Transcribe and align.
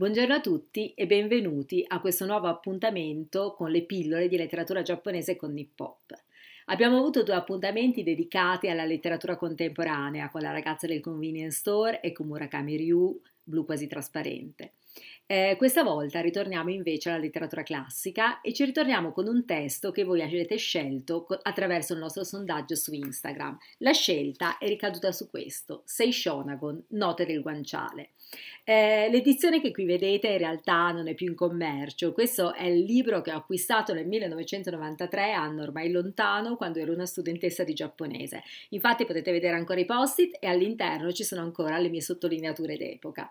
Buongiorno 0.00 0.32
a 0.32 0.40
tutti 0.40 0.94
e 0.94 1.04
benvenuti 1.06 1.84
a 1.86 2.00
questo 2.00 2.24
nuovo 2.24 2.46
appuntamento 2.46 3.52
con 3.52 3.70
le 3.70 3.82
pillole 3.82 4.28
di 4.28 4.38
letteratura 4.38 4.80
giapponese 4.80 5.36
con 5.36 5.52
Nippop. 5.52 6.14
Abbiamo 6.68 6.96
avuto 6.96 7.22
due 7.22 7.34
appuntamenti 7.34 8.02
dedicati 8.02 8.70
alla 8.70 8.86
letteratura 8.86 9.36
contemporanea 9.36 10.30
con 10.30 10.40
la 10.40 10.52
ragazza 10.52 10.86
del 10.86 11.00
convenience 11.00 11.58
store 11.58 12.00
e 12.00 12.12
con 12.12 12.28
Murakami 12.28 12.76
Ryu, 12.76 13.20
blu 13.44 13.66
quasi 13.66 13.88
trasparente. 13.88 14.72
Eh, 15.32 15.54
questa 15.56 15.84
volta 15.84 16.20
ritorniamo 16.20 16.70
invece 16.70 17.08
alla 17.08 17.20
letteratura 17.20 17.62
classica 17.62 18.40
e 18.40 18.52
ci 18.52 18.64
ritorniamo 18.64 19.12
con 19.12 19.28
un 19.28 19.44
testo 19.44 19.92
che 19.92 20.02
voi 20.02 20.22
avete 20.22 20.56
scelto 20.56 21.24
attraverso 21.42 21.92
il 21.92 22.00
nostro 22.00 22.24
sondaggio 22.24 22.74
su 22.74 22.92
Instagram. 22.92 23.56
La 23.78 23.92
scelta 23.92 24.58
è 24.58 24.66
ricaduta 24.66 25.12
su 25.12 25.30
questo, 25.30 25.82
Seishonagon, 25.84 26.82
Note 26.88 27.26
del 27.26 27.42
guanciale. 27.42 28.10
Eh, 28.64 29.08
l'edizione 29.10 29.60
che 29.60 29.70
qui 29.70 29.84
vedete 29.84 30.28
in 30.28 30.38
realtà 30.38 30.90
non 30.90 31.06
è 31.06 31.14
più 31.14 31.28
in 31.28 31.34
commercio, 31.34 32.12
questo 32.12 32.52
è 32.52 32.66
il 32.66 32.84
libro 32.84 33.20
che 33.20 33.32
ho 33.32 33.36
acquistato 33.36 33.92
nel 33.92 34.06
1993, 34.06 35.32
anno 35.32 35.62
ormai 35.62 35.90
lontano, 35.90 36.56
quando 36.56 36.80
ero 36.80 36.92
una 36.92 37.06
studentessa 37.06 37.62
di 37.62 37.72
giapponese. 37.72 38.42
Infatti 38.70 39.04
potete 39.04 39.30
vedere 39.30 39.54
ancora 39.54 39.78
i 39.78 39.84
post-it 39.84 40.38
e 40.40 40.48
all'interno 40.48 41.12
ci 41.12 41.22
sono 41.22 41.40
ancora 41.40 41.78
le 41.78 41.88
mie 41.88 42.00
sottolineature 42.00 42.76
d'epoca. 42.76 43.28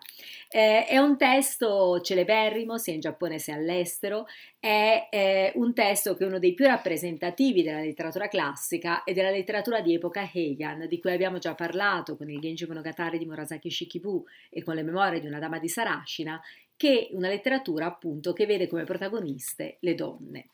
Eh, 0.48 0.86
è 0.86 0.96
un 0.96 1.16
testo 1.16 1.89
celeberrimo 1.98 2.78
sia 2.78 2.92
in 2.92 3.00
Giappone 3.00 3.38
sia 3.38 3.54
all'estero, 3.54 4.26
è 4.60 5.08
eh, 5.10 5.52
un 5.56 5.74
testo 5.74 6.14
che 6.14 6.24
è 6.24 6.26
uno 6.26 6.38
dei 6.38 6.54
più 6.54 6.66
rappresentativi 6.66 7.62
della 7.62 7.80
letteratura 7.80 8.28
classica 8.28 9.02
e 9.02 9.12
della 9.14 9.30
letteratura 9.30 9.80
di 9.80 9.94
epoca 9.94 10.28
Heian, 10.32 10.86
di 10.86 11.00
cui 11.00 11.12
abbiamo 11.12 11.38
già 11.38 11.54
parlato 11.54 12.16
con 12.16 12.30
il 12.30 12.38
Genji 12.38 12.66
Monogatari 12.66 13.18
di 13.18 13.26
Murasaki 13.26 13.70
Shikibu 13.70 14.24
e 14.50 14.62
con 14.62 14.74
le 14.74 14.82
memorie 14.82 15.20
di 15.20 15.26
una 15.26 15.38
dama 15.38 15.58
di 15.58 15.68
Sarashina, 15.68 16.40
che 16.80 17.08
una 17.10 17.28
letteratura 17.28 17.84
appunto 17.84 18.32
che 18.32 18.46
vede 18.46 18.66
come 18.66 18.84
protagoniste 18.84 19.76
le 19.80 19.94
donne. 19.94 20.46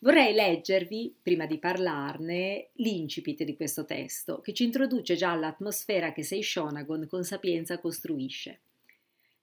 Vorrei 0.00 0.34
leggervi, 0.34 1.14
prima 1.22 1.46
di 1.46 1.58
parlarne, 1.58 2.68
l'incipit 2.74 3.44
di 3.44 3.56
questo 3.56 3.86
testo, 3.86 4.40
che 4.40 4.52
ci 4.52 4.64
introduce 4.64 5.16
già 5.16 5.30
all'atmosfera 5.30 6.12
che 6.12 6.22
Seishonagon 6.22 7.06
con 7.08 7.24
sapienza 7.24 7.78
costruisce. 7.78 8.60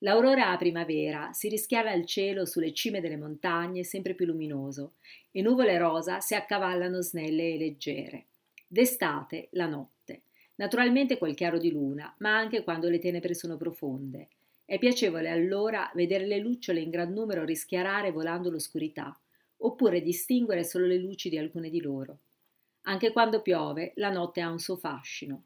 L'aurora 0.01 0.51
a 0.51 0.57
primavera 0.57 1.31
si 1.33 1.49
rischiara 1.49 1.91
al 1.91 2.05
cielo 2.05 2.45
sulle 2.45 2.71
cime 2.71 3.01
delle 3.01 3.17
montagne 3.17 3.83
sempre 3.83 4.13
più 4.13 4.27
luminoso 4.27 4.93
e 5.31 5.41
nuvole 5.41 5.77
rosa 5.79 6.19
si 6.19 6.35
accavallano 6.35 7.01
snelle 7.01 7.53
e 7.53 7.57
leggere. 7.57 8.25
D'estate 8.67 9.47
la 9.51 9.65
notte. 9.65 10.21
Naturalmente 10.55 11.17
col 11.17 11.33
chiaro 11.33 11.57
di 11.57 11.71
luna, 11.71 12.13
ma 12.19 12.37
anche 12.37 12.63
quando 12.63 12.89
le 12.89 12.99
tenebre 12.99 13.33
sono 13.33 13.57
profonde. 13.57 14.27
È 14.65 14.77
piacevole 14.77 15.29
allora 15.29 15.89
vedere 15.95 16.27
le 16.27 16.39
lucciole 16.39 16.81
in 16.81 16.89
gran 16.89 17.11
numero 17.13 17.43
rischiarare 17.43 18.11
volando 18.11 18.51
l'oscurità, 18.51 19.17
oppure 19.57 20.01
distinguere 20.01 20.63
solo 20.63 20.85
le 20.85 20.97
luci 20.97 21.29
di 21.29 21.37
alcune 21.37 21.69
di 21.69 21.81
loro. 21.81 22.19
Anche 22.83 23.11
quando 23.11 23.41
piove, 23.41 23.93
la 23.95 24.11
notte 24.11 24.41
ha 24.41 24.49
un 24.49 24.59
suo 24.59 24.75
fascino. 24.75 25.43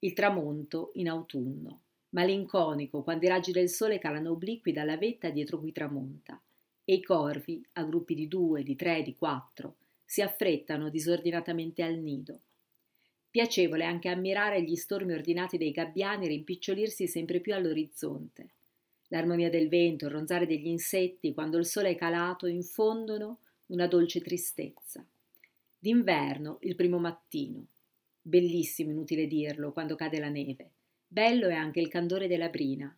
Il 0.00 0.12
tramonto 0.12 0.90
in 0.94 1.08
autunno, 1.08 1.81
malinconico 2.12 3.02
quando 3.02 3.26
i 3.26 3.28
raggi 3.28 3.52
del 3.52 3.68
sole 3.68 3.98
calano 3.98 4.30
obliqui 4.30 4.72
dalla 4.72 4.96
vetta 4.96 5.28
dietro 5.28 5.58
cui 5.58 5.72
tramonta, 5.72 6.40
e 6.84 6.94
i 6.94 7.02
corvi, 7.02 7.64
a 7.74 7.84
gruppi 7.84 8.14
di 8.14 8.26
due, 8.26 8.62
di 8.62 8.74
tre, 8.74 9.02
di 9.02 9.14
quattro, 9.14 9.76
si 10.04 10.22
affrettano 10.22 10.88
disordinatamente 10.88 11.82
al 11.82 11.96
nido. 11.96 12.40
Piacevole 13.30 13.84
anche 13.84 14.08
ammirare 14.08 14.62
gli 14.62 14.76
stormi 14.76 15.12
ordinati 15.12 15.58
dei 15.58 15.70
gabbiani 15.70 16.26
rimpicciolirsi 16.26 17.06
sempre 17.06 17.40
più 17.40 17.54
all'orizzonte 17.54 18.48
L'armonia 19.12 19.50
del 19.50 19.68
vento, 19.68 20.06
il 20.06 20.10
ronzare 20.10 20.46
degli 20.46 20.68
insetti, 20.68 21.34
quando 21.34 21.58
il 21.58 21.66
sole 21.66 21.90
è 21.90 21.94
calato, 21.96 22.46
infondono 22.46 23.40
una 23.66 23.86
dolce 23.86 24.22
tristezza. 24.22 25.04
D'inverno, 25.78 26.56
il 26.62 26.74
primo 26.74 26.98
mattino. 26.98 27.66
Bellissimo, 28.22 28.90
inutile 28.90 29.26
dirlo, 29.26 29.72
quando 29.72 29.96
cade 29.96 30.18
la 30.18 30.30
neve. 30.30 30.70
Bello 31.12 31.48
è 31.48 31.52
anche 31.52 31.78
il 31.78 31.88
candore 31.88 32.26
della 32.26 32.48
brina. 32.48 32.90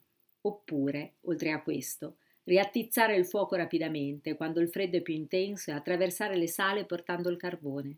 Oppure, 0.42 1.14
oltre 1.22 1.50
a 1.50 1.60
questo, 1.60 2.18
riattizzare 2.44 3.16
il 3.16 3.26
fuoco 3.26 3.56
rapidamente 3.56 4.36
quando 4.36 4.60
il 4.60 4.68
freddo 4.68 4.98
è 4.98 5.00
più 5.00 5.14
intenso 5.14 5.72
e 5.72 5.74
attraversare 5.74 6.36
le 6.36 6.46
sale 6.46 6.84
portando 6.84 7.28
il 7.28 7.36
carbone. 7.36 7.96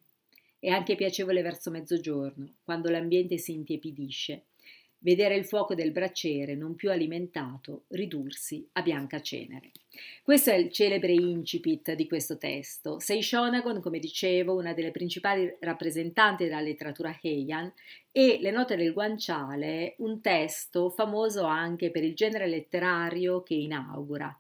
È 0.59 0.71
anche 0.71 0.95
piacevole 0.95 1.43
verso 1.43 1.71
mezzogiorno, 1.71 2.49
quando 2.65 2.89
l'ambiente 2.89 3.37
si 3.37 3.53
intiepidisce 3.53 4.45
vedere 4.99 5.37
il 5.37 5.45
fuoco 5.45 5.75
del 5.75 5.93
braciere 5.93 6.55
non 6.55 6.75
più 6.75 6.91
alimentato 6.91 7.85
ridursi 7.89 8.67
a 8.73 8.83
bianca 8.83 9.21
cenere. 9.21 9.71
Questo 10.23 10.51
è 10.51 10.55
il 10.55 10.71
celebre 10.71 11.13
incipit 11.13 11.95
di 11.95 12.07
questo 12.07 12.37
testo. 12.37 12.99
Sei 12.99 13.23
Shonagon, 13.23 13.81
come 13.81 13.99
dicevo, 13.99 14.55
una 14.55 14.75
delle 14.75 14.91
principali 14.91 15.55
rappresentanti 15.61 16.45
della 16.45 16.61
letteratura 16.61 17.17
Heian, 17.21 17.73
e 18.13 18.39
Le 18.41 18.51
note 18.51 18.77
del 18.77 18.93
guanciale, 18.93 19.95
un 19.99 20.21
testo 20.21 20.91
famoso 20.91 21.45
anche 21.45 21.91
per 21.91 22.03
il 22.03 22.15
genere 22.15 22.47
letterario 22.47 23.43
che 23.43 23.55
inaugura, 23.55 24.35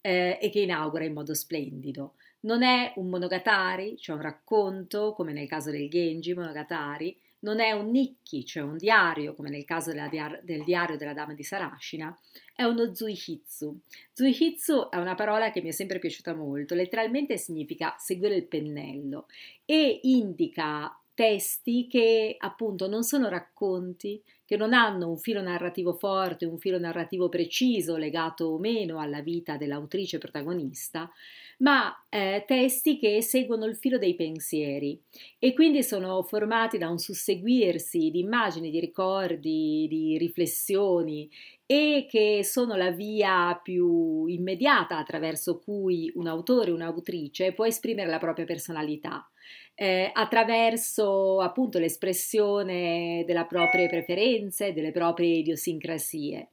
eh, 0.00 0.38
e 0.40 0.50
che 0.50 0.60
inaugura 0.60 1.04
in 1.04 1.12
modo 1.12 1.34
splendido. 1.34 2.14
Non 2.40 2.62
è 2.62 2.92
un 2.96 3.08
monogatari, 3.08 3.96
cioè 3.98 4.16
un 4.16 4.22
racconto, 4.22 5.12
come 5.12 5.32
nel 5.32 5.48
caso 5.48 5.70
del 5.70 5.88
Genji 5.88 6.34
Monogatari, 6.34 7.16
non 7.40 7.60
è 7.60 7.72
un 7.72 7.90
Nikki, 7.90 8.44
cioè 8.44 8.62
un 8.62 8.76
diario, 8.76 9.34
come 9.34 9.50
nel 9.50 9.64
caso 9.64 9.92
diar- 9.92 10.42
del 10.42 10.64
diario 10.64 10.96
della 10.96 11.14
dama 11.14 11.34
di 11.34 11.42
Sarashina, 11.42 12.16
è 12.54 12.64
uno 12.64 12.94
Zuihitsu. 12.94 13.80
Zuihitsu 14.12 14.88
è 14.90 14.96
una 14.96 15.14
parola 15.14 15.50
che 15.50 15.60
mi 15.60 15.68
è 15.68 15.72
sempre 15.72 15.98
piaciuta 15.98 16.34
molto, 16.34 16.74
letteralmente 16.74 17.36
significa 17.36 17.94
seguire 17.98 18.34
il 18.34 18.46
pennello 18.46 19.26
e 19.64 20.00
indica 20.02 20.92
testi 21.18 21.88
che 21.88 22.36
appunto 22.38 22.86
non 22.86 23.02
sono 23.02 23.28
racconti, 23.28 24.22
che 24.44 24.56
non 24.56 24.72
hanno 24.72 25.08
un 25.08 25.18
filo 25.18 25.42
narrativo 25.42 25.92
forte, 25.92 26.46
un 26.46 26.58
filo 26.58 26.78
narrativo 26.78 27.28
preciso 27.28 27.96
legato 27.96 28.44
o 28.44 28.58
meno 28.60 29.00
alla 29.00 29.20
vita 29.20 29.56
dell'autrice 29.56 30.18
protagonista, 30.18 31.10
ma 31.58 31.92
eh, 32.08 32.44
testi 32.46 33.00
che 33.00 33.20
seguono 33.20 33.64
il 33.64 33.74
filo 33.74 33.98
dei 33.98 34.14
pensieri 34.14 34.96
e 35.40 35.54
quindi 35.54 35.82
sono 35.82 36.22
formati 36.22 36.78
da 36.78 36.88
un 36.88 36.98
susseguirsi 36.98 38.10
di 38.12 38.20
immagini, 38.20 38.70
di 38.70 38.78
ricordi, 38.78 39.88
di 39.90 40.16
riflessioni 40.18 41.28
e 41.66 42.06
che 42.08 42.44
sono 42.44 42.76
la 42.76 42.92
via 42.92 43.58
più 43.60 44.26
immediata 44.26 44.98
attraverso 44.98 45.58
cui 45.58 46.12
un 46.14 46.28
autore, 46.28 46.70
un'autrice 46.70 47.54
può 47.54 47.66
esprimere 47.66 48.08
la 48.08 48.18
propria 48.18 48.44
personalità. 48.44 49.28
Eh, 49.74 50.10
attraverso 50.12 51.40
appunto 51.40 51.78
l'espressione 51.78 53.22
delle 53.24 53.46
proprie 53.46 53.88
preferenze, 53.88 54.72
delle 54.72 54.90
proprie 54.90 55.36
idiosincrasie. 55.36 56.48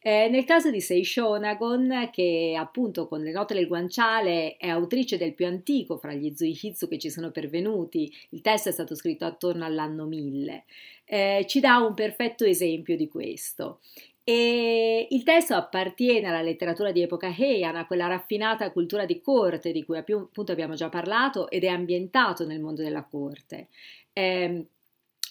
Eh, 0.00 0.28
nel 0.28 0.44
caso 0.44 0.70
di 0.70 0.80
Seishonagon, 0.80 2.10
che 2.12 2.54
appunto 2.56 3.08
con 3.08 3.22
le 3.22 3.32
note 3.32 3.54
del 3.54 3.66
guanciale 3.66 4.56
è 4.56 4.68
autrice 4.68 5.16
del 5.16 5.34
più 5.34 5.46
antico 5.46 5.96
fra 5.96 6.14
gli 6.14 6.32
Zuihitsu 6.32 6.86
che 6.86 6.98
ci 6.98 7.10
sono 7.10 7.32
pervenuti, 7.32 8.12
il 8.30 8.40
testo 8.40 8.68
è 8.68 8.72
stato 8.72 8.94
scritto 8.94 9.24
attorno 9.24 9.64
all'anno 9.64 10.06
1000, 10.06 10.64
eh, 11.06 11.44
ci 11.48 11.58
dà 11.58 11.78
un 11.78 11.94
perfetto 11.94 12.44
esempio 12.44 12.96
di 12.96 13.08
questo. 13.08 13.80
E 14.28 15.06
il 15.08 15.22
testo 15.22 15.54
appartiene 15.54 16.26
alla 16.26 16.42
letteratura 16.42 16.90
di 16.90 17.00
epoca 17.00 17.28
Heian, 17.28 17.76
a 17.76 17.86
quella 17.86 18.08
raffinata 18.08 18.72
cultura 18.72 19.04
di 19.04 19.20
corte 19.20 19.70
di 19.70 19.84
cui 19.84 19.98
appunto 19.98 20.50
abbiamo 20.50 20.74
già 20.74 20.88
parlato 20.88 21.48
ed 21.48 21.62
è 21.62 21.68
ambientato 21.68 22.44
nel 22.44 22.58
mondo 22.58 22.82
della 22.82 23.04
corte. 23.04 23.68
Eh, 24.12 24.66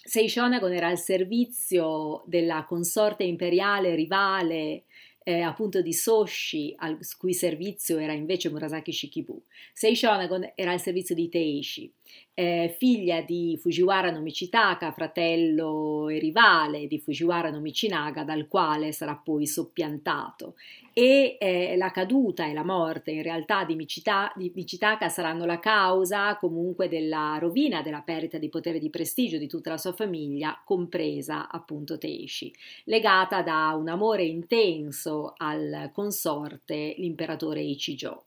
Seishonagon 0.02 0.72
era 0.72 0.88
al 0.88 0.98
servizio 0.98 2.24
della 2.26 2.64
consorte 2.64 3.26
imperiale 3.26 3.96
rivale 3.96 4.84
eh, 5.24 5.42
appunto 5.42 5.82
di 5.82 5.92
Soshi, 5.92 6.74
al 6.78 6.98
cui 7.18 7.34
servizio 7.34 7.98
era 7.98 8.14
invece 8.14 8.50
Murasaki 8.50 8.94
Shikibu. 8.94 9.44
Seishonagon 9.74 10.54
era 10.56 10.72
al 10.72 10.80
servizio 10.80 11.16
di 11.16 11.28
Teishi, 11.28 11.92
eh, 12.34 12.76
figlia 12.78 13.22
di 13.22 13.58
Fujiwara 13.60 14.12
no 14.12 14.20
Michitaka, 14.20 14.92
fratello 14.92 16.10
e 16.10 16.20
rivale 16.20 16.86
di 16.86 17.00
Fujiwara 17.00 17.50
no 17.50 17.62
Michinaga, 17.62 18.24
dal 18.24 18.48
quale 18.48 18.92
sarà 18.92 19.16
poi 19.16 19.48
soppiantato. 19.48 20.56
E 20.92 21.38
eh, 21.40 21.76
la 21.78 21.92
caduta 21.92 22.46
e 22.46 22.54
la 22.54 22.64
morte 22.64 23.12
in 23.12 23.22
realtà 23.22 23.64
di, 23.64 23.76
Michita, 23.76 24.32
di 24.36 24.52
Michitaka 24.54 25.10
saranno 25.10 25.46
la 25.46 25.60
causa 25.60 26.38
comunque 26.38 26.88
della 26.90 27.38
rovina, 27.40 27.82
della 27.82 28.02
perdita 28.02 28.38
di 28.38 28.50
potere 28.50 28.78
e 28.78 28.80
di 28.82 28.90
prestigio 28.90 29.38
di 29.38 29.48
tutta 29.48 29.72
la 29.72 29.78
sua 29.78 29.94
famiglia, 29.94 30.62
compresa 30.66 31.50
appunto 31.50 31.98
Teishi, 31.98 32.54
legata 32.86 33.42
da 33.42 33.74
un 33.78 33.88
amore 33.88 34.24
intenso 34.24 35.34
al 35.38 35.90
consorte, 35.94 36.96
l'imperatore 36.98 37.62
Ichijo. 37.62 38.24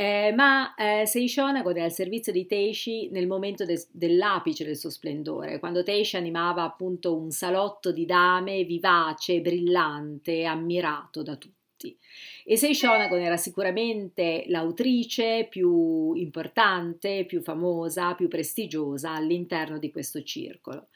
Eh, 0.00 0.32
ma 0.32 0.74
eh, 0.76 1.06
Seishona 1.06 1.62
gode 1.62 1.82
al 1.82 1.90
servizio 1.90 2.30
di 2.30 2.46
Teishi 2.46 3.08
nel 3.10 3.26
momento 3.26 3.64
de- 3.64 3.84
dell'apice 3.90 4.64
del 4.64 4.76
suo 4.76 4.90
splendore, 4.90 5.58
quando 5.58 5.82
Teishi 5.82 6.14
animava 6.16 6.62
appunto 6.62 7.16
un 7.16 7.32
salotto 7.32 7.90
di 7.90 8.06
dame 8.06 8.62
vivace, 8.62 9.40
brillante, 9.40 10.44
ammirato 10.44 11.22
da 11.24 11.34
tutti. 11.34 11.96
e 12.44 12.56
Sei 12.56 12.74
Shonagon 12.74 13.20
era 13.20 13.36
sicuramente 13.36 14.44
l'autrice 14.46 15.46
più 15.50 16.12
importante, 16.14 17.24
più 17.24 17.40
famosa, 17.42 18.14
più 18.14 18.28
prestigiosa 18.28 19.14
all'interno 19.14 19.78
di 19.78 19.90
questo 19.90 20.22
circolo. 20.22 20.88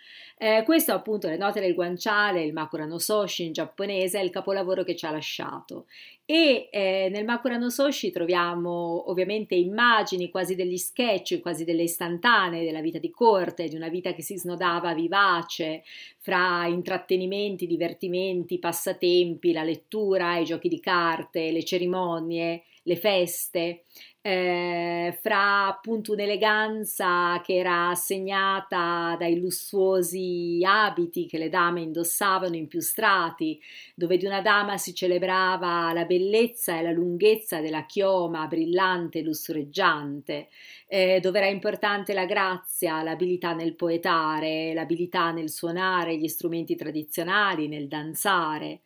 Eh, 0.44 0.64
questo 0.64 0.92
appunto 0.92 1.28
le 1.28 1.36
note 1.36 1.60
del 1.60 1.72
guanciale, 1.72 2.42
il 2.42 2.52
Makura 2.52 2.84
no 2.84 2.98
Soshi 2.98 3.44
in 3.44 3.52
giapponese, 3.52 4.18
è 4.18 4.24
il 4.24 4.30
capolavoro 4.30 4.82
che 4.82 4.96
ci 4.96 5.06
ha 5.06 5.12
lasciato. 5.12 5.86
E 6.24 6.68
eh, 6.72 7.08
nel 7.12 7.24
Makura 7.24 7.56
no 7.58 7.70
Soshi 7.70 8.10
troviamo 8.10 9.08
ovviamente 9.08 9.54
immagini 9.54 10.30
quasi 10.30 10.56
degli 10.56 10.78
sketch, 10.78 11.38
quasi 11.40 11.62
delle 11.62 11.84
istantanee 11.84 12.64
della 12.64 12.80
vita 12.80 12.98
di 12.98 13.12
corte, 13.12 13.68
di 13.68 13.76
una 13.76 13.86
vita 13.86 14.14
che 14.14 14.22
si 14.22 14.36
snodava 14.36 14.94
vivace 14.94 15.84
fra 16.18 16.66
intrattenimenti, 16.66 17.68
divertimenti, 17.68 18.58
passatempi, 18.58 19.52
la 19.52 19.62
lettura, 19.62 20.38
i 20.38 20.44
giochi 20.44 20.68
di 20.68 20.80
carte, 20.80 21.52
le 21.52 21.62
cerimonie, 21.62 22.64
le 22.82 22.96
feste 22.96 23.84
eh, 24.24 25.18
fra 25.20 25.66
appunto 25.66 26.12
un'eleganza 26.12 27.40
che 27.44 27.56
era 27.56 27.92
segnata 27.96 29.16
dai 29.18 29.38
lussuosi 29.40 30.60
abiti 30.64 31.26
che 31.26 31.38
le 31.38 31.48
dame 31.48 31.80
indossavano 31.80 32.54
in 32.54 32.68
più 32.68 32.80
strati, 32.80 33.60
dove 33.96 34.16
di 34.16 34.24
una 34.24 34.40
dama 34.40 34.78
si 34.78 34.94
celebrava 34.94 35.92
la 35.92 36.04
bellezza 36.04 36.78
e 36.78 36.82
la 36.82 36.92
lunghezza 36.92 37.60
della 37.60 37.84
chioma 37.84 38.46
brillante 38.46 39.18
e 39.18 39.22
lussureggiante, 39.22 40.48
eh, 40.86 41.18
dove 41.20 41.38
era 41.38 41.48
importante 41.48 42.12
la 42.14 42.24
grazia, 42.24 43.02
l'abilità 43.02 43.54
nel 43.54 43.74
poetare, 43.74 44.72
l'abilità 44.72 45.32
nel 45.32 45.50
suonare 45.50 46.16
gli 46.16 46.28
strumenti 46.28 46.76
tradizionali, 46.76 47.66
nel 47.66 47.88
danzare. 47.88 48.82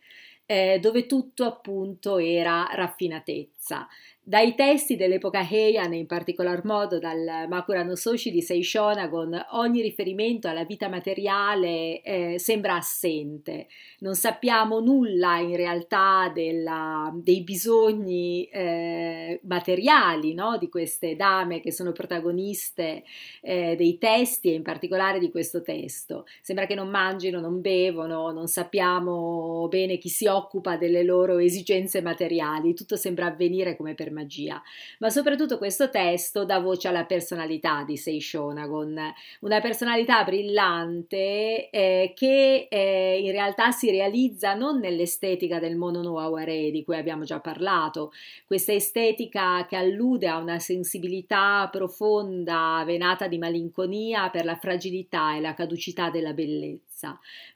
Eh, 0.49 0.79
dove 0.81 1.06
tutto 1.06 1.44
appunto 1.44 2.19
era 2.19 2.69
raffinatezza. 2.73 3.56
Dai 4.29 4.57
testi 4.57 4.97
dell'epoca 4.97 5.47
Heian, 5.49 5.95
in 5.95 6.07
particolar 6.07 6.65
modo 6.65 6.99
dal 6.99 7.47
Makura 7.49 7.85
no 7.85 7.95
Soshi 7.95 8.33
di 8.33 8.43
Seishonagon, 8.43 9.47
ogni 9.53 9.81
riferimento 9.83 10.49
alla 10.49 10.65
vita 10.65 10.89
materiale 10.89 12.01
eh, 12.01 12.35
sembra 12.37 12.75
assente. 12.75 13.69
Non 14.01 14.17
sappiamo 14.17 14.81
nulla 14.81 15.39
in 15.39 15.55
realtà 15.55 16.29
della, 16.35 17.13
dei 17.15 17.45
bisogni 17.45 18.47
eh, 18.47 19.39
materiali 19.45 20.35
no? 20.35 20.59
di 20.59 20.69
queste 20.69 21.15
dame 21.15 21.61
che 21.61 21.71
sono 21.71 21.93
protagoniste 21.93 23.05
eh, 23.43 23.77
dei 23.77 23.97
testi 23.97 24.51
e 24.51 24.55
in 24.55 24.62
particolare 24.62 25.21
di 25.21 25.31
questo 25.31 25.62
testo. 25.62 26.25
Sembra 26.43 26.67
che 26.67 26.75
non 26.75 26.89
mangino, 26.89 27.39
non 27.39 27.61
bevono, 27.61 28.33
non 28.33 28.49
sappiamo 28.49 29.69
bene 29.69 29.99
chi 29.99 30.09
si 30.09 30.27
occupa 30.27 30.77
delle 30.77 31.05
loro 31.05 31.39
esigenze 31.39 32.03
materiali, 32.03 32.75
tutto 32.75 32.97
sembra 32.97 33.27
avvenire 33.27 33.56
come 33.76 33.94
per 33.94 34.11
magia, 34.11 34.61
ma 34.99 35.11
soprattutto 35.11 35.58
questo 35.58 35.88
testo 35.88 36.44
dà 36.44 36.58
voce 36.58 36.88
alla 36.88 37.05
personalità 37.05 37.85
di 37.85 37.97
Sei 37.97 38.20
Shonagon, 38.20 38.99
una 39.41 39.61
personalità 39.61 40.25
brillante 40.25 41.70
eh, 41.70 42.12
che 42.14 42.67
eh, 42.70 43.20
in 43.23 43.31
realtà 43.31 43.70
si 43.70 43.91
realizza 43.91 44.55
non 44.55 44.79
nell'estetica 44.79 45.58
del 45.58 45.76
mono 45.76 46.03
no 46.03 46.19
aware 46.19 46.70
di 46.70 46.85
cui 46.85 46.97
abbiamo 46.97 47.25
già 47.25 47.41
parlato, 47.41 48.12
questa 48.47 48.73
estetica 48.73 49.67
che 49.67 49.76
allude 49.76 50.29
a 50.29 50.38
una 50.38 50.59
sensibilità 50.59 51.69
profonda, 51.70 52.82
venata 52.85 53.29
di 53.29 53.38
malinconia 53.38 54.31
per 54.31 54.44
la 54.44 54.56
fragilità 54.56 55.37
e 55.37 55.41
la 55.41 55.55
caducità 55.55 56.11
della 56.11 56.32
bellezza, 56.32 56.86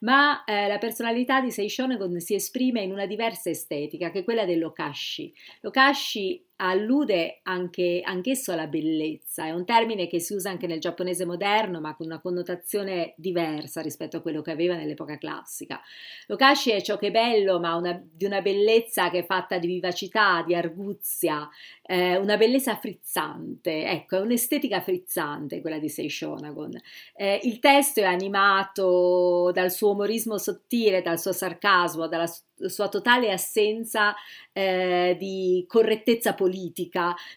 ma 0.00 0.44
eh, 0.44 0.68
la 0.68 0.78
personalità 0.78 1.40
di 1.40 1.50
Sei 1.50 1.68
Shonagon 1.68 2.20
si 2.20 2.34
esprime 2.34 2.82
in 2.82 2.92
una 2.92 3.06
diversa 3.06 3.50
estetica 3.50 4.10
che 4.10 4.20
è 4.20 4.24
quella 4.24 4.44
dell'okashi. 4.44 5.32
L'okashi 5.60 6.44
allude 6.60 7.40
anche, 7.44 8.00
anch'esso 8.04 8.52
alla 8.52 8.66
bellezza, 8.66 9.46
è 9.46 9.50
un 9.50 9.64
termine 9.64 10.06
che 10.06 10.20
si 10.20 10.34
usa 10.34 10.50
anche 10.50 10.66
nel 10.66 10.78
giapponese 10.78 11.24
moderno 11.24 11.80
ma 11.80 11.94
con 11.94 12.06
una 12.06 12.20
connotazione 12.20 13.14
diversa 13.16 13.80
rispetto 13.80 14.18
a 14.18 14.20
quello 14.20 14.42
che 14.42 14.50
aveva 14.50 14.76
nell'epoca 14.76 15.16
classica. 15.16 15.80
L'okashi 16.26 16.70
è 16.70 16.82
ciò 16.82 16.98
che 16.98 17.08
è 17.08 17.10
bello 17.10 17.58
ma 17.60 17.74
una, 17.76 18.00
di 18.02 18.24
una 18.24 18.42
bellezza 18.42 19.10
che 19.10 19.20
è 19.20 19.24
fatta 19.24 19.58
di 19.58 19.66
vivacità, 19.66 20.42
di 20.46 20.54
arguzia, 20.54 21.48
eh, 21.82 22.16
una 22.18 22.36
bellezza 22.36 22.76
frizzante, 22.76 23.86
ecco 23.86 24.16
è 24.16 24.20
un'estetica 24.20 24.80
frizzante 24.80 25.60
quella 25.60 25.78
di 25.78 25.88
Seishonagon. 25.88 26.78
Eh, 27.14 27.40
il 27.44 27.58
testo 27.58 28.00
è 28.00 28.04
animato 28.04 29.50
dal 29.52 29.70
suo 29.70 29.92
umorismo 29.92 30.36
sottile, 30.38 31.02
dal 31.02 31.18
suo 31.18 31.32
sarcasmo, 31.32 32.06
dalla 32.06 32.30
sua 32.68 32.88
totale 32.88 33.32
assenza 33.32 34.14
eh, 34.52 35.16
di 35.18 35.64
correttezza 35.66 36.34
politica, 36.34 36.49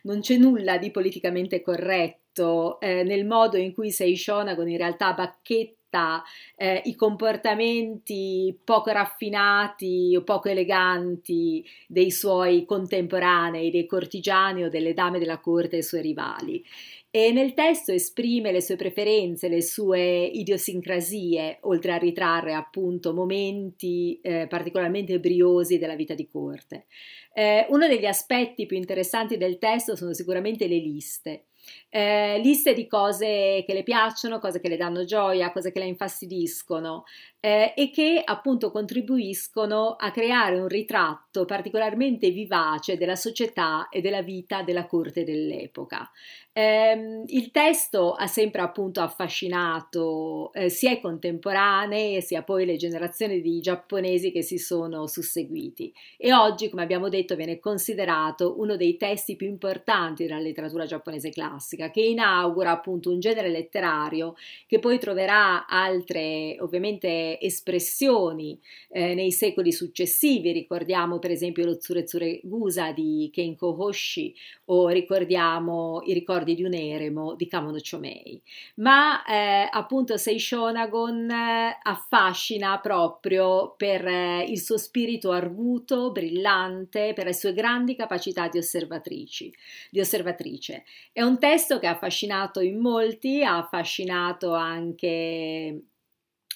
non 0.04 0.19
c'è 0.21 0.38
nulla 0.38 0.77
di 0.77 0.92
politicamente 0.92 1.62
corretto 1.62 2.80
eh, 2.80 3.04
nel 3.04 3.25
modo 3.25 3.57
in 3.57 3.74
cui 3.74 3.92
Sei 3.92 4.15
Shonagon 4.15 4.69
in 4.69 4.77
realtà 4.77 5.13
bacchetta 5.13 6.24
eh, 6.56 6.81
i 6.86 6.95
comportamenti 6.95 8.57
poco 8.63 8.92
raffinati 8.92 10.15
o 10.18 10.24
poco 10.24 10.50
eleganti 10.50 11.63
dei 11.88 12.10
suoi 12.10 12.65
contemporanei, 12.65 13.69
dei 13.69 13.86
cortigiani 13.86 14.63
o 14.63 14.69
delle 14.69 14.94
dame 14.94 15.19
della 15.19 15.39
corte 15.39 15.75
e 15.75 15.80
i 15.80 15.83
suoi 15.83 16.01
rivali 16.01 16.63
e 17.15 17.31
nel 17.31 17.54
testo 17.54 17.92
esprime 17.92 18.51
le 18.51 18.60
sue 18.60 18.75
preferenze, 18.75 19.48
le 19.48 19.62
sue 19.62 20.24
idiosincrasie, 20.24 21.60
oltre 21.62 21.92
a 21.92 21.98
ritrarre 21.98 22.56
appunto 22.56 23.13
momenti 23.13 24.19
eh, 24.24 24.48
particolarmente 24.48 25.19
briosi 25.19 25.77
della 25.77 25.94
vita 25.94 26.15
di 26.15 26.27
corte. 26.27 26.88
Eh, 27.31 27.68
uno 27.69 27.88
degli 27.88 28.07
aspetti 28.07 28.65
più 28.65 28.77
interessanti 28.77 29.38
del 29.38 29.60
testo 29.60 29.95
sono 29.95 30.12
sicuramente 30.13 30.65
le 30.65 30.77
liste. 30.77 31.45
Eh, 31.89 32.39
liste 32.39 32.74
di 32.74 32.88
cose 32.88 33.63
che 33.66 33.74
le 33.74 33.83
piacciono, 33.83 34.39
cose 34.39 34.59
che 34.59 34.68
le 34.68 34.75
danno 34.75 35.06
gioia, 35.06 35.51
cose 35.51 35.71
che 35.71 35.80
la 35.80 35.86
infastidiscono 35.86 37.06
eh, 37.39 37.74
e 37.75 37.89
che 37.92 38.21
appunto 38.24 38.71
contribuiscono 38.71 39.95
a 39.98 40.12
creare 40.12 40.59
un 40.59 40.68
ritratto 40.68 41.45
particolarmente 41.45 42.31
vivace 42.31 42.98
della 42.98 43.16
società 43.16 43.88
e 43.89 44.01
della 44.01 44.21
vita 44.21 44.62
della 44.63 44.88
corte 44.88 45.24
dell'epoca. 45.24 46.09
Eh, 46.56 47.24
il 47.26 47.50
testo 47.50 48.12
ha 48.12 48.28
sempre 48.28 48.62
appunto 48.62 49.02
affascinato 49.02 50.54
eh, 50.54 50.70
sia 50.70 50.92
i 50.92 51.02
contemporanei 51.02 52.22
sia 52.22 52.44
poi 52.44 52.64
le 52.64 52.76
generazioni 52.76 53.42
di 53.42 53.60
giapponesi 53.60 54.32
che 54.32 54.44
si 54.44 54.60
sono 54.60 55.08
susseguiti 55.08 55.92
e 56.16 56.32
oggi, 56.32 56.70
come 56.70 56.84
abbiamo 56.84 57.10
detto, 57.10 57.36
viene 57.36 57.58
considerato 57.58 58.60
uno 58.60 58.76
dei 58.76 58.98
testi 58.98 59.36
più 59.36 59.48
importanti 59.48 60.28
della 60.28 60.38
letteratura 60.38 60.86
giapponese 60.86 61.31
classica, 61.31 61.90
che 61.90 62.02
inaugura 62.02 62.69
appunto 62.69 63.10
un 63.10 63.19
genere 63.19 63.50
letterario 63.50 64.36
che 64.68 64.78
poi 64.78 65.00
troverà 65.00 65.66
altre 65.66 66.57
ovviamente 66.60 67.40
espressioni 67.40 68.60
eh, 68.90 69.16
nei 69.16 69.31
secoli 69.31 69.72
successivi. 69.72 70.52
Ricordiamo 70.52 71.18
per 71.18 71.31
esempio 71.31 71.66
lo 71.66 71.78
Tsuretsure 71.78 72.42
Gusa 72.44 72.92
di 72.92 73.31
Kenko 73.33 73.76
Hoshi 73.76 74.36
o 74.66 74.90
ricordiamo 74.90 76.02
i 76.06 76.14
ricordi 76.14 76.42
di 76.44 76.64
un 76.64 76.73
eremo 76.73 77.35
di 77.35 77.47
Kamono 77.47 77.78
Chomei. 77.80 78.42
Ma 78.76 79.23
eh, 79.26 79.68
appunto 79.71 80.18
Seishonagon 80.18 81.30
eh, 81.30 81.80
affascina 81.81 82.80
proprio 82.80 83.73
per 83.78 84.06
eh, 84.06 84.44
il 84.44 84.59
suo 84.59 84.78
spirito 84.78 85.31
arguto, 85.31 86.12
brillante, 86.12 87.14
per 87.14 87.26
le 87.26 87.33
sue 87.33 87.54
grandi 87.54 87.95
capacità 87.95 88.47
di 88.47 88.57
di 89.90 90.00
osservatrice. 90.00 90.83
È 91.12 91.21
un 91.21 91.40
testo 91.40 91.80
che 91.80 91.88
ha 91.88 91.92
affascinato 91.92 92.59
in 92.59 92.80
molti, 92.80 93.44
ha 93.44 93.57
affascinato 93.57 94.54
anche 94.54 95.83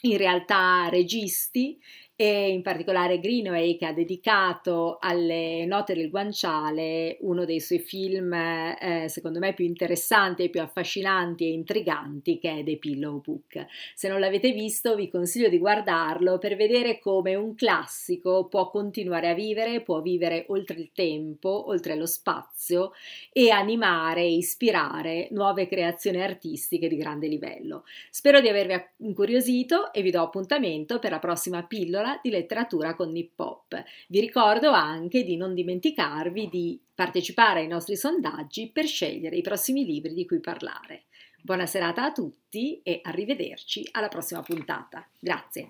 in 0.02 0.18
realtà 0.18 0.88
registi 0.90 1.80
e 2.20 2.50
in 2.50 2.64
particolare 2.64 3.20
Greenaway 3.20 3.78
che 3.78 3.86
ha 3.86 3.94
dedicato 3.94 4.98
alle 5.00 5.66
note 5.68 5.94
del 5.94 6.10
guanciale 6.10 7.18
uno 7.22 7.46
dei 7.46 7.60
suoi 7.60 7.78
film 7.78 8.34
eh, 8.34 9.06
secondo 9.08 9.38
me 9.38 9.54
più 9.54 9.66
interessanti 9.66 10.50
più 10.50 10.60
affascinanti 10.60 11.46
e 11.46 11.52
intriganti 11.52 12.40
che 12.40 12.58
è 12.58 12.64
The 12.64 12.78
Pillow 12.78 13.22
Book. 13.22 13.64
Se 13.94 14.08
non 14.08 14.20
l'avete 14.20 14.52
visto 14.52 14.96
vi 14.96 15.10
consiglio 15.10 15.48
di 15.48 15.60
guardarlo 15.60 16.40
per 16.40 16.56
vedere 16.56 16.98
come 16.98 17.36
un 17.36 17.54
classico 17.54 18.48
può 18.48 18.72
continuare 18.72 19.30
a 19.30 19.36
vivere, 19.36 19.82
può 19.82 20.02
vivere 20.02 20.46
oltre 20.48 20.80
il 20.80 20.90
tempo, 20.96 21.70
oltre 21.70 21.96
lo 21.96 22.08
spazio 22.08 22.94
e 23.32 23.52
animare 23.52 24.22
e 24.22 24.34
ispirare 24.38 25.28
nuove 25.30 25.68
creazioni 25.68 26.20
artistiche 26.20 26.88
di 26.88 26.98
grande 26.98 27.28
livello. 27.28 27.84
Spero 28.10 28.42
di 28.42 28.48
avervi 28.48 28.74
incuriosito 29.06 29.94
e 29.94 30.02
vi 30.02 30.10
do 30.10 30.24
appuntamento 30.24 30.98
per 30.98 31.12
la 31.12 31.20
prossima 31.20 31.62
pillola 31.62 32.06
scuola 32.08 32.20
di 32.22 32.30
letteratura 32.30 32.96
con 32.96 33.12
Nippop. 33.12 33.84
Vi 34.08 34.20
ricordo 34.20 34.72
anche 34.72 35.24
di 35.24 35.36
non 35.36 35.54
dimenticarvi 35.54 36.48
di 36.48 36.80
partecipare 36.96 37.60
ai 37.60 37.68
nostri 37.68 37.98
sondaggi 37.98 38.70
per 38.72 38.86
scegliere 38.86 39.36
i 39.36 39.42
prossimi 39.42 39.86
libri 39.86 40.14
di 40.14 40.26
cui 40.26 40.40
parlare. 40.40 41.04
Buona 41.42 41.66
serata 41.66 42.06
a 42.06 42.12
tutti 42.12 42.80
e 42.82 43.02
arrivederci 43.04 43.90
alla 43.92 44.08
prossima 44.08 44.42
puntata. 44.42 45.06
Grazie. 45.20 45.70